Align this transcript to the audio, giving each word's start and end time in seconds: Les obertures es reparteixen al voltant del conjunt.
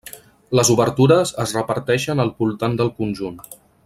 Les 0.59 0.69
obertures 0.75 1.33
es 1.45 1.53
reparteixen 1.59 2.25
al 2.25 2.33
voltant 2.41 2.79
del 2.81 2.91
conjunt. 3.03 3.39